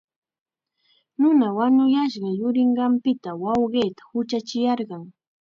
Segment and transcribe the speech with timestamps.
[1.19, 5.03] Nuna wañushqa yurinqanpita wawqiita huchachiyarqan.